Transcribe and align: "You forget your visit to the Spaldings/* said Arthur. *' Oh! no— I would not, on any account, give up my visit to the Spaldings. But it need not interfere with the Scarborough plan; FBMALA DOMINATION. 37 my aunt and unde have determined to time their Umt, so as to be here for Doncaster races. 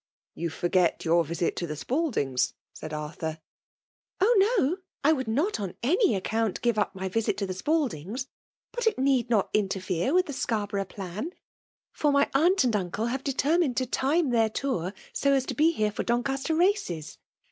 "You 0.33 0.49
forget 0.49 1.05
your 1.05 1.23
visit 1.23 1.55
to 1.57 1.67
the 1.67 1.75
Spaldings/* 1.75 2.53
said 2.73 2.91
Arthur. 2.91 3.37
*' 3.81 4.19
Oh! 4.19 4.35
no— 4.57 4.77
I 5.07 5.13
would 5.13 5.27
not, 5.27 5.59
on 5.59 5.75
any 5.83 6.15
account, 6.15 6.59
give 6.63 6.79
up 6.79 6.95
my 6.95 7.07
visit 7.07 7.37
to 7.37 7.45
the 7.45 7.53
Spaldings. 7.53 8.25
But 8.71 8.87
it 8.87 8.97
need 8.97 9.29
not 9.29 9.51
interfere 9.53 10.11
with 10.15 10.25
the 10.25 10.33
Scarborough 10.33 10.85
plan; 10.85 11.25
FBMALA 11.95 12.01
DOMINATION. 12.01 12.13
37 12.13 12.13
my 12.13 12.29
aunt 12.33 12.63
and 12.63 12.75
unde 12.75 13.09
have 13.11 13.23
determined 13.23 13.77
to 13.77 13.85
time 13.85 14.29
their 14.31 14.49
Umt, 14.63 14.93
so 15.13 15.33
as 15.33 15.45
to 15.45 15.53
be 15.53 15.69
here 15.71 15.91
for 15.91 16.01
Doncaster 16.01 16.55
races. 16.55 17.19